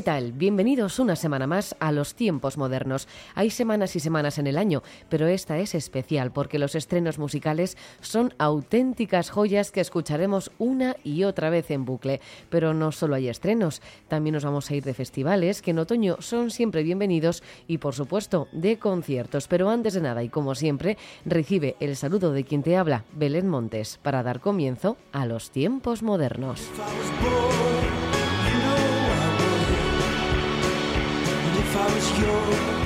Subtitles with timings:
[0.00, 0.32] ¿Qué tal?
[0.32, 3.06] Bienvenidos una semana más a los tiempos modernos.
[3.34, 7.76] Hay semanas y semanas en el año, pero esta es especial porque los estrenos musicales
[8.00, 12.22] son auténticas joyas que escucharemos una y otra vez en bucle.
[12.48, 16.16] Pero no solo hay estrenos, también nos vamos a ir de festivales que en otoño
[16.20, 19.48] son siempre bienvenidos y por supuesto de conciertos.
[19.48, 23.50] Pero antes de nada y como siempre, recibe el saludo de quien te habla, Belén
[23.50, 26.70] Montes, para dar comienzo a los tiempos modernos.
[32.20, 32.79] you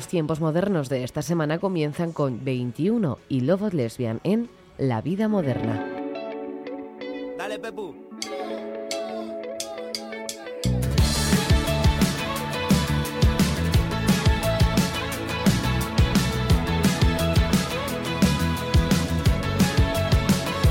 [0.00, 4.48] los tiempos modernos de esta semana comienzan con 21 y Love of Lesbian en
[4.78, 5.84] La vida moderna.
[7.36, 7.94] Dale, Pepu.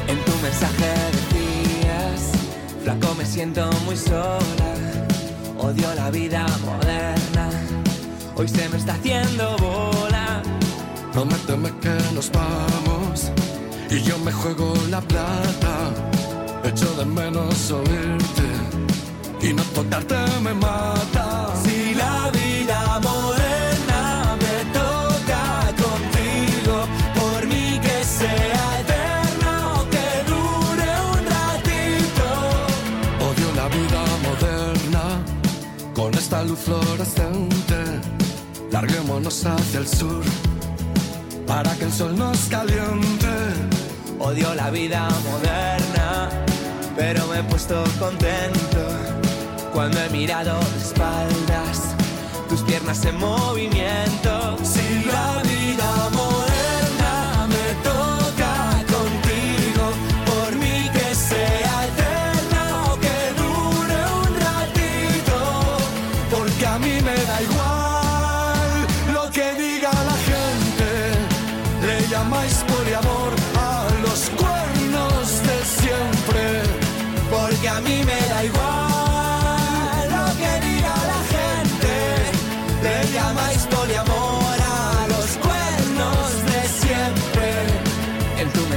[0.08, 2.32] En tu mensaje decías,
[2.82, 4.40] flaco me siento muy sola,
[5.60, 7.19] odio la vida moderna,
[8.40, 10.42] hoy se me está haciendo bola.
[11.12, 13.32] Prométeme que nos vamos
[13.90, 15.74] y yo me juego la plata.
[16.64, 18.48] Echo de menos oírte
[19.42, 21.54] y no tocarte me mata.
[21.64, 25.44] Si la vida moderna me toca
[25.84, 26.76] contigo,
[27.20, 32.26] por mí que sea eterna o que dure un ratito.
[33.28, 35.04] Odio la vida moderna
[35.94, 37.59] con esta luz fluorescente.
[38.72, 40.24] Larguémonos hacia el sur
[41.48, 43.28] para que el sol nos caliente.
[44.20, 46.30] Odio la vida moderna,
[46.96, 48.82] pero me he puesto contento
[49.74, 51.96] cuando he mirado de espaldas,
[52.48, 54.58] tus piernas en movimiento.
[54.64, 55.49] Si la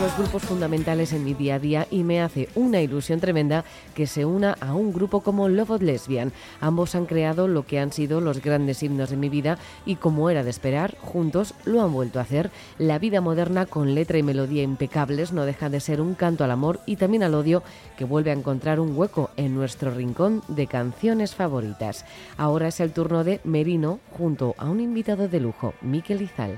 [0.00, 4.06] Los grupos fundamentales en mi día a día y me hace una ilusión tremenda que
[4.06, 6.32] se una a un grupo como Love of Lesbian.
[6.60, 10.30] Ambos han creado lo que han sido los grandes himnos de mi vida y como
[10.30, 12.50] era de esperar, juntos lo han vuelto a hacer.
[12.78, 16.52] La vida moderna con letra y melodía impecables no deja de ser un canto al
[16.52, 17.62] amor y también al odio
[17.98, 22.04] que vuelve a encontrar un hueco en nuestro rincón de canciones favoritas.
[22.38, 26.56] Ahora es el turno de Merino junto a un invitado de lujo, Miquel Izal.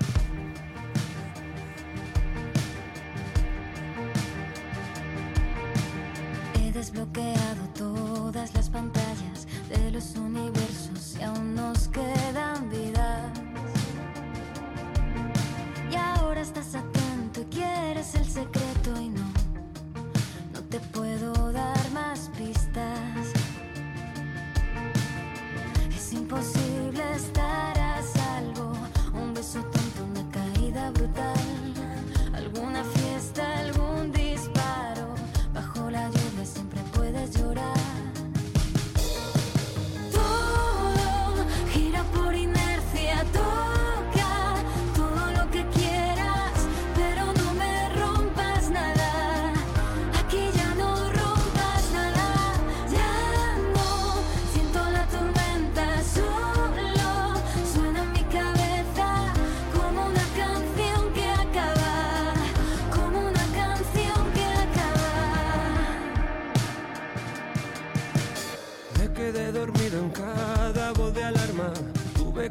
[16.44, 19.24] Estás atento y quieres el secreto y no,
[20.52, 23.32] no te puedo dar más pistas.
[25.96, 28.72] Es imposible estar a salvo,
[29.14, 31.33] un beso tonto, una caída brutal,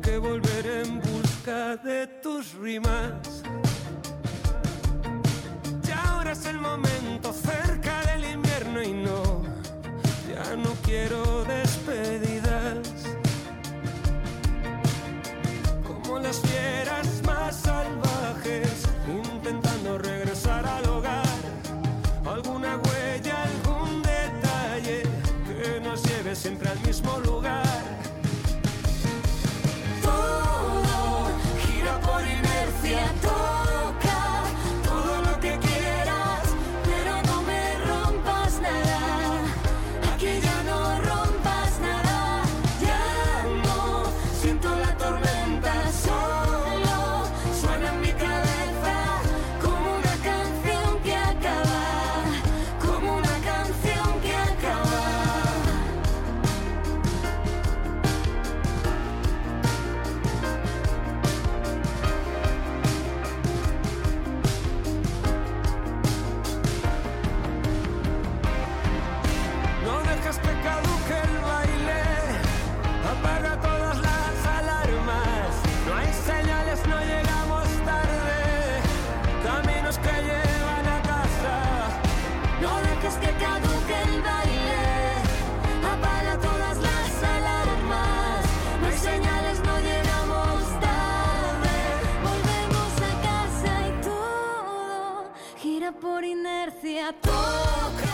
[0.04, 3.44] que volver en busca de tus rimas.
[5.88, 6.93] Y ahora es el momento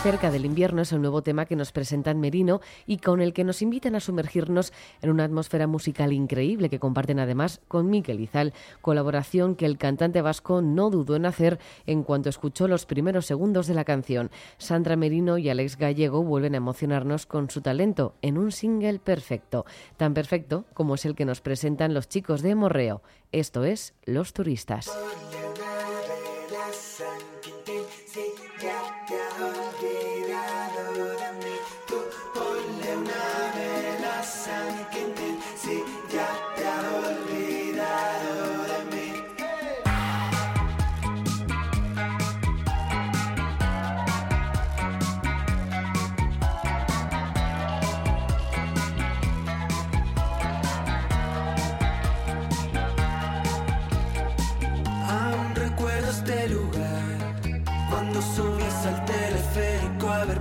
[0.02, 3.42] Cerca del invierno es el nuevo tema que nos presentan Merino y con el que
[3.42, 4.72] nos invitan a sumergirnos
[5.02, 10.22] en una atmósfera musical increíble que comparten además con Miquel Izal, colaboración que el cantante
[10.22, 14.30] vasco no dudó en hacer en cuanto escuchó los primeros segundos de la canción.
[14.56, 19.66] Sandra Merino y Alex Gallego vuelven a emocionarnos con su talento en un single perfecto,
[19.96, 23.02] tan perfecto como es el que nos presentan los chicos de Morreo.
[23.32, 24.90] Esto es Los Turistas.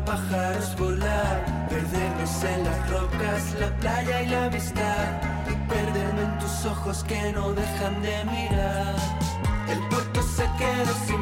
[0.10, 5.08] Pájaros volar Perdernos en las rocas, la playa y la amistad
[5.70, 8.96] Perderme en tus ojos que no dejan de mirar.
[9.70, 11.19] El puerto se quedó sin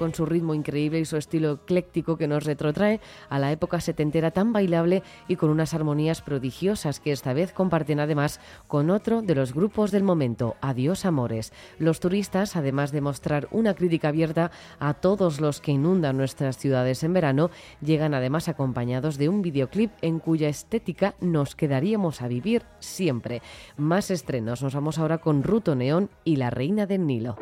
[0.00, 4.30] con su ritmo increíble y su estilo ecléctico que nos retrotrae a la época setentera
[4.30, 9.34] tan bailable y con unas armonías prodigiosas que esta vez comparten además con otro de
[9.34, 11.52] los grupos del momento, Adiós Amores.
[11.78, 17.04] Los turistas, además de mostrar una crítica abierta a todos los que inundan nuestras ciudades
[17.04, 17.50] en verano,
[17.82, 23.42] llegan además acompañados de un videoclip en cuya estética nos quedaríamos a vivir siempre.
[23.76, 27.36] Más estrenos, nos vamos ahora con Ruto Neón y La Reina del Nilo.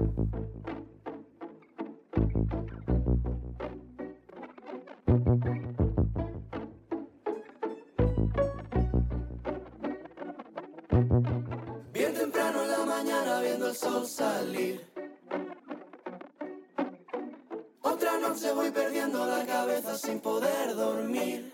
[11.92, 14.86] Bien temprano en la mañana viendo el sol salir.
[17.82, 21.52] Otra noche voy perdiendo la cabeza sin poder dormir.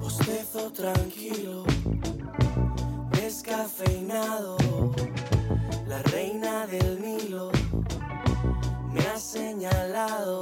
[0.00, 1.64] Bostezo tranquilo,
[3.10, 4.56] descafeinado.
[5.86, 7.57] La reina del Nilo
[9.28, 10.40] señalado.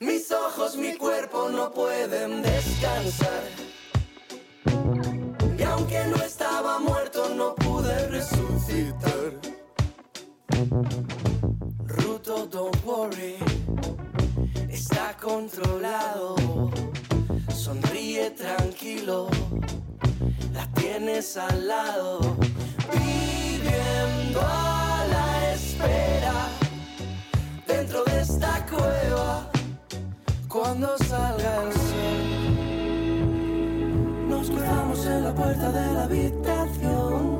[0.00, 3.44] Mis ojos, mi cuerpo no pueden descansar.
[5.56, 6.33] Y aunque no estaba
[15.24, 16.36] controlado.
[17.48, 19.28] Sonríe tranquilo,
[20.52, 22.20] la tienes al lado.
[22.92, 26.48] Viviendo a la espera,
[27.66, 29.50] dentro de esta cueva
[30.46, 32.24] cuando salga el sol.
[34.28, 37.33] Nos cruzamos en la puerta de la habitación.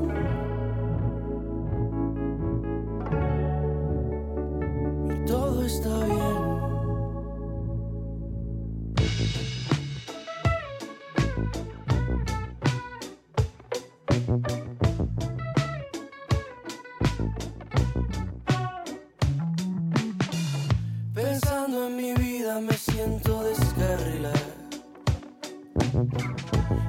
[21.44, 24.32] Pensando en mi vida me siento descarrilar.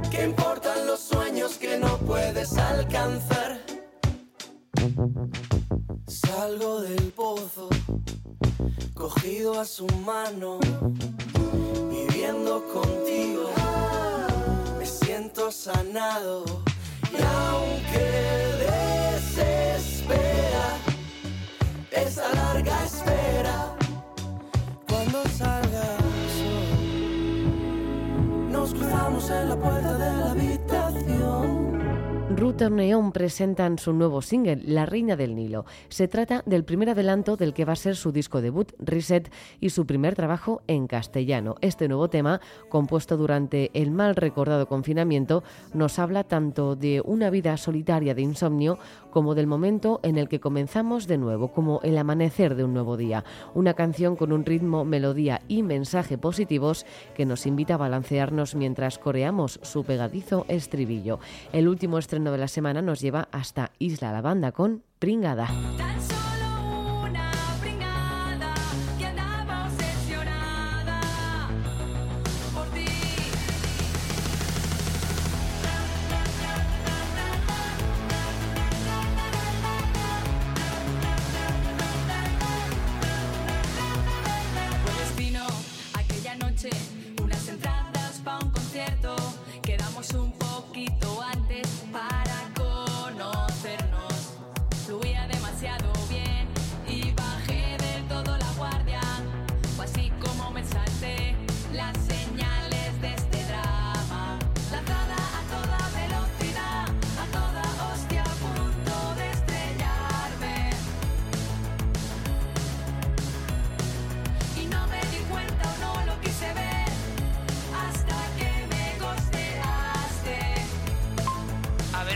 [0.09, 3.59] ¿Qué importan los sueños que no puedes alcanzar?
[6.07, 7.67] Salgo del pozo,
[8.93, 10.59] cogido a su mano,
[11.89, 13.50] viviendo contigo,
[14.79, 16.45] me siento sanado.
[17.12, 18.07] Y aunque
[19.17, 20.77] desespera
[21.91, 23.75] esa larga espera,
[28.65, 30.64] nos cruzamos en la puerta de la habitación.
[32.38, 35.65] Ruta Neón presentan su nuevo single, La Reina del Nilo.
[35.88, 39.70] Se trata del primer adelanto del que va a ser su disco debut, Reset, y
[39.70, 41.56] su primer trabajo en castellano.
[41.62, 47.56] Este nuevo tema, compuesto durante el mal recordado confinamiento, nos habla tanto de una vida
[47.56, 48.80] solitaria de insomnio
[49.12, 52.98] como del momento en el que comenzamos de nuevo, como el amanecer de un nuevo
[52.98, 53.24] día.
[53.54, 59.00] Una canción con un ritmo, melodía y mensaje positivos que nos invita a balancearnos mientras
[59.00, 61.20] coreamos su pegadizo estribillo.
[61.54, 65.48] El último estreno de la semana nos lleva hasta Isla La Banda con Pringada.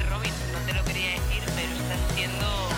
[0.10, 2.70] Robin, no te lo quería decir, pero estás siendo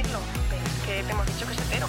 [0.00, 1.86] es que te hemos dicho que es hetero.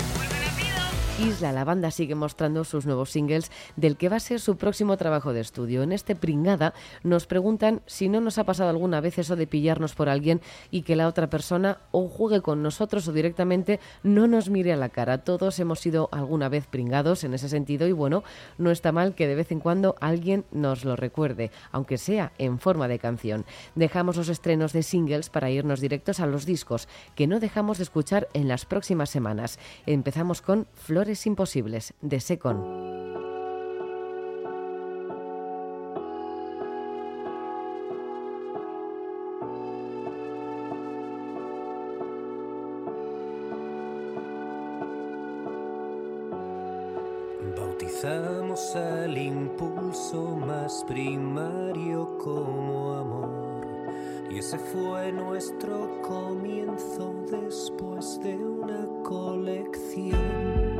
[1.21, 4.97] Isla, la banda sigue mostrando sus nuevos singles del que va a ser su próximo
[4.97, 5.83] trabajo de estudio.
[5.83, 6.73] En este Pringada
[7.03, 10.81] nos preguntan si no nos ha pasado alguna vez eso de pillarnos por alguien y
[10.81, 14.89] que la otra persona o juegue con nosotros o directamente no nos mire a la
[14.89, 15.19] cara.
[15.19, 18.23] Todos hemos sido alguna vez pringados en ese sentido y bueno,
[18.57, 22.57] no está mal que de vez en cuando alguien nos lo recuerde, aunque sea en
[22.57, 23.45] forma de canción.
[23.75, 27.83] Dejamos los estrenos de singles para irnos directos a los discos que no dejamos de
[27.83, 29.59] escuchar en las próximas semanas.
[29.85, 32.57] Empezamos con Flores Imposibles de Secon.
[47.57, 53.65] Bautizamos al impulso más primario como amor.
[54.31, 60.70] Y ese fue nuestro comienzo después de una colección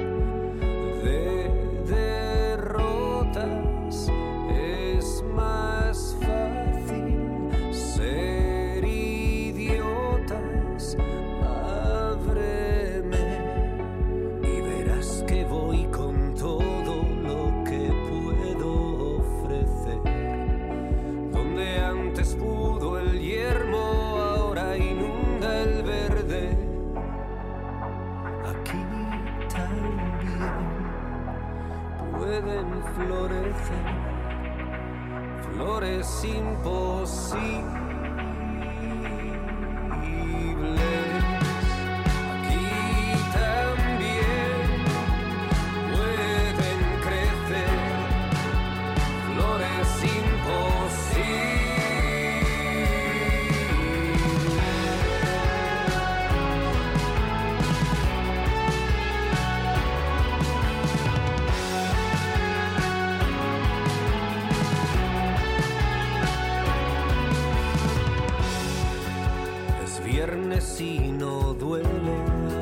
[70.81, 72.15] y no duele,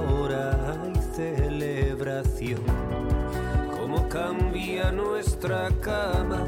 [0.08, 2.62] ahora hay celebración.
[3.80, 6.46] Cómo cambia nuestra cama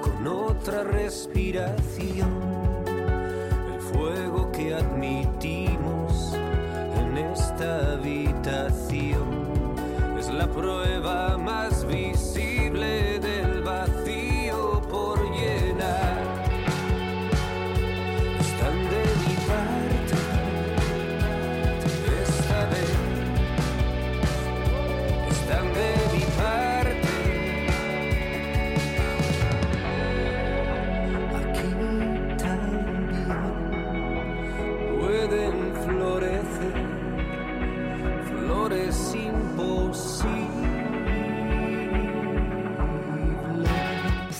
[0.00, 2.30] con otra respiración.
[3.74, 6.34] El fuego que admitimos
[7.00, 9.28] en esta habitación
[10.18, 10.91] es la prueba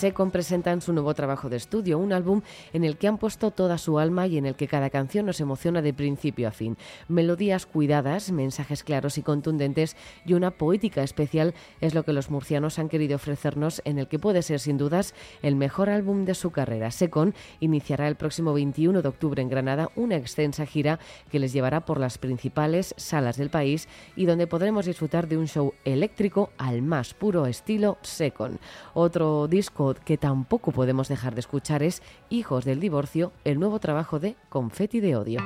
[0.02, 3.78] Secon presentan su nuevo trabajo de estudio, un álbum en el que han puesto toda
[3.78, 6.76] su alma y en el que cada canción nos emociona de principio a fin.
[7.06, 12.80] Melodías cuidadas, mensajes claros y contundentes y una poética especial es lo que los murcianos
[12.80, 16.50] han querido ofrecernos en el que puede ser sin dudas el mejor álbum de su
[16.50, 16.90] carrera.
[16.90, 20.98] Secon iniciará el próximo 21 de octubre en Granada una extensa gira
[21.30, 23.86] que les llevará por las principales salas del país
[24.16, 28.58] y donde podremos disfrutar de un show eléctrico al más puro estilo Secon.
[28.94, 34.18] Otro disco que tampoco podemos dejar de escuchar es Hijos del Divorcio, el nuevo trabajo
[34.18, 35.40] de Confetti de Odio.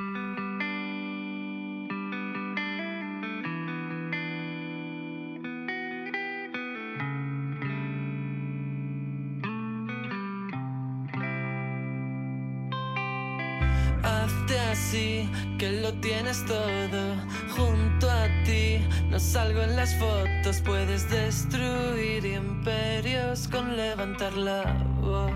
[14.77, 15.27] Así,
[15.59, 17.17] que lo tienes todo
[17.57, 18.79] junto a ti.
[19.11, 24.63] No salgo en las fotos, puedes destruir imperios con levantar la
[25.01, 25.33] voz.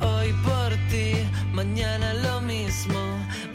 [0.00, 1.14] Hoy por ti,
[1.52, 3.00] mañana lo mismo.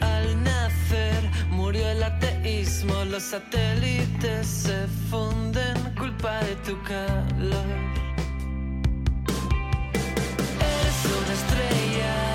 [0.00, 7.68] Al nacer murió el ateísmo, los satélites se funden, culpa de tu calor.
[10.60, 12.27] Eres una estrella,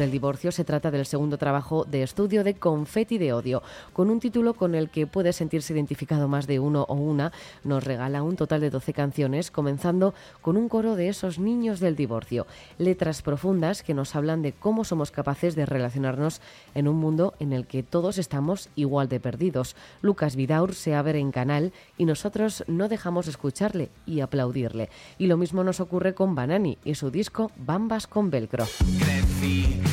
[0.00, 3.62] del divorcio se trata del segundo trabajo de estudio de Confetti de Odio.
[3.92, 7.32] Con un título con el que puede sentirse identificado más de uno o una,
[7.64, 11.96] nos regala un total de 12 canciones, comenzando con un coro de esos niños del
[11.96, 12.46] divorcio.
[12.78, 16.40] Letras profundas que nos hablan de cómo somos capaces de relacionarnos
[16.74, 19.76] en un mundo en el que todos estamos igual de perdidos.
[20.00, 24.88] Lucas Vidaur se abre en canal y nosotros no dejamos de escucharle y aplaudirle.
[25.18, 28.64] Y lo mismo nos ocurre con Banani y su disco Bambas con Velcro.
[28.98, 29.89] Crecí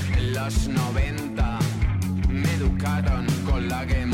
[0.47, 1.59] los 90,
[2.29, 4.06] me educaron con la Game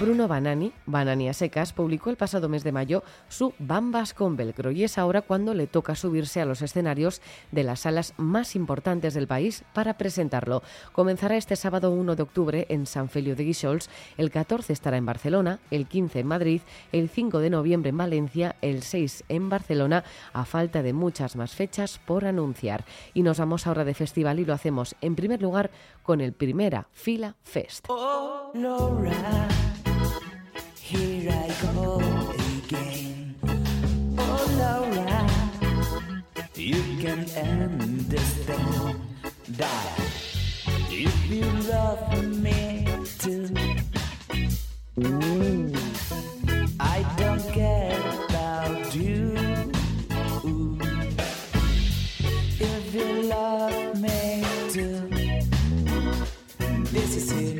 [0.00, 4.70] Bruno Banani, Banani a secas, publicó el pasado mes de mayo su Bambas con Velcro
[4.70, 7.20] y es ahora cuando le toca subirse a los escenarios
[7.52, 10.62] de las salas más importantes del país para presentarlo.
[10.92, 15.04] Comenzará este sábado 1 de octubre en San Felio de Guixols, el 14 estará en
[15.04, 20.04] Barcelona, el 15 en Madrid, el 5 de noviembre en Valencia, el 6 en Barcelona,
[20.32, 22.86] a falta de muchas más fechas por anunciar.
[23.12, 25.70] Y nos vamos ahora de festival y lo hacemos en primer lugar
[26.02, 27.84] con el Primera Fila Fest.
[27.90, 28.50] Oh,
[30.90, 32.00] here I go
[32.64, 33.36] again.
[36.56, 39.00] You can understand
[39.50, 39.98] that
[40.90, 42.02] if you love
[42.42, 42.86] me
[43.20, 43.48] too.
[46.80, 49.32] I don't care about you.
[52.58, 55.08] If you love me too.
[56.90, 57.59] This is enough.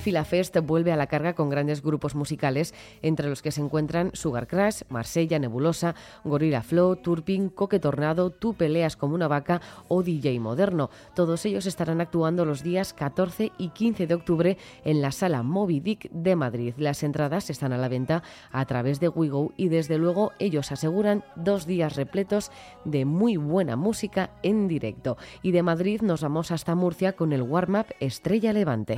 [0.00, 3.52] El Primera Fila Fest vuelve a la carga con grandes grupos musicales, entre los que
[3.52, 9.28] se encuentran Sugar Crash, Marsella, Nebulosa, Gorilla Flow, Turpin, Coque Tornado, Tú Peleas como una
[9.28, 10.88] Vaca o DJ Moderno.
[11.14, 15.80] Todos ellos estarán actuando los días 14 y 15 de octubre en la sala Moby
[15.80, 16.72] Dick de Madrid.
[16.78, 21.24] Las entradas están a la venta a través de Wigo y desde luego ellos aseguran
[21.36, 22.50] dos días repletos
[22.86, 25.18] de muy buena música en directo.
[25.42, 28.96] Y de Madrid nos vamos hasta Murcia con el warm-up Estrella Levante.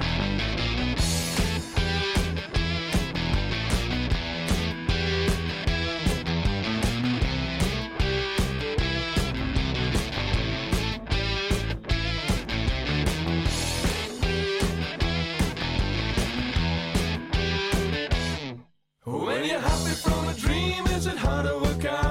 [19.63, 22.02] Happy from a dream, is it hard to work out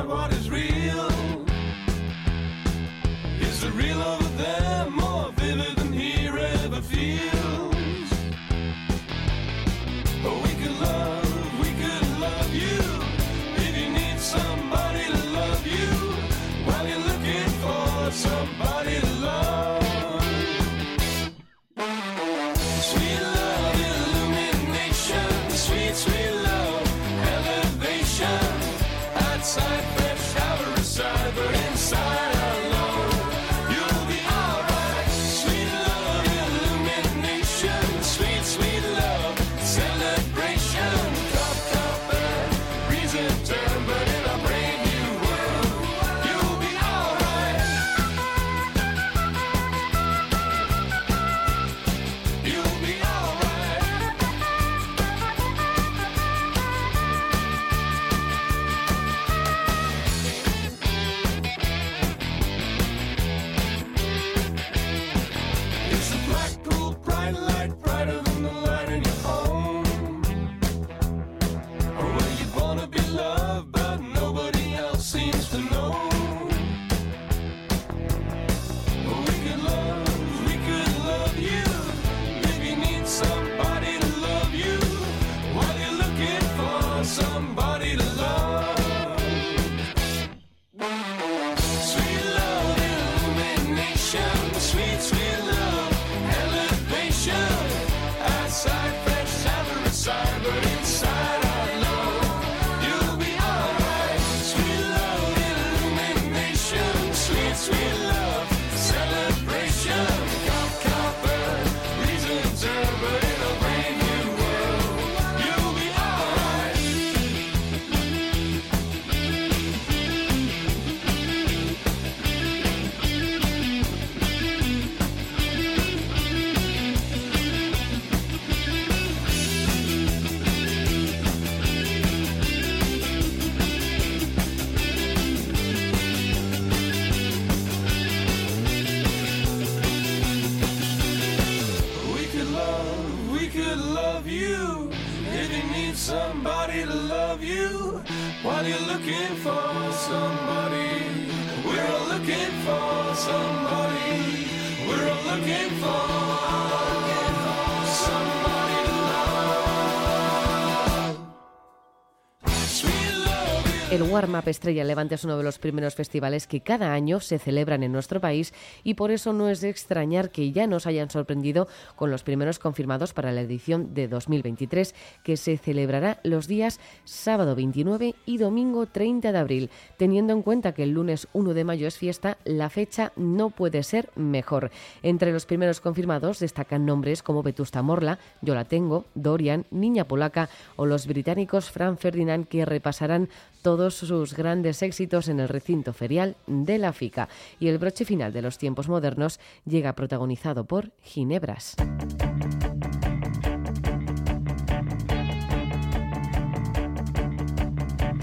[164.11, 167.81] Warm Up Estrella Levante es uno de los primeros festivales que cada año se celebran
[167.81, 171.69] en nuestro país y por eso no es de extrañar que ya nos hayan sorprendido
[171.95, 177.55] con los primeros confirmados para la edición de 2023 que se celebrará los días sábado
[177.55, 179.69] 29 y domingo 30 de abril.
[179.95, 183.81] Teniendo en cuenta que el lunes 1 de mayo es fiesta, la fecha no puede
[183.81, 184.71] ser mejor.
[185.03, 190.49] Entre los primeros confirmados destacan nombres como Vetusta Morla, Yo la tengo, Dorian, Niña Polaca
[190.75, 193.29] o los británicos Fran Ferdinand que repasarán
[193.61, 197.29] todos sus grandes éxitos en el recinto ferial de la FICA.
[197.59, 201.75] Y el broche final de los tiempos modernos llega protagonizado por Ginebras.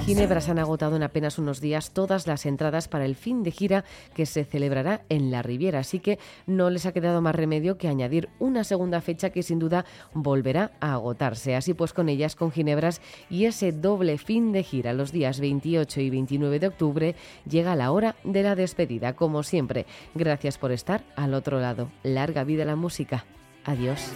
[0.09, 3.85] Ginebras han agotado en apenas unos días todas las entradas para el fin de gira
[4.15, 7.89] que se celebrará en la Riviera, así que no les ha quedado más remedio que
[7.89, 11.55] añadir una segunda fecha que sin duda volverá a agotarse.
[11.55, 16.01] Así pues, con ellas, con Ginebras y ese doble fin de gira los días 28
[16.01, 17.15] y 29 de octubre,
[17.47, 19.15] llega la hora de la despedida.
[19.15, 21.91] Como siempre, gracias por estar al otro lado.
[22.03, 23.27] Larga vida la música.
[23.67, 24.11] Adiós.